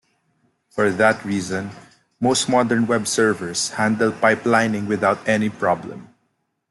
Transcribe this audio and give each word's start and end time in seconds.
For 0.71 0.89
that 0.89 1.23
reason, 1.23 1.69
most 2.19 2.49
modern 2.49 2.87
web 2.87 3.05
servers 3.07 3.69
handle 3.69 4.11
pipelining 4.11 4.87
without 4.87 5.29
any 5.29 5.49
problem. 5.51 6.09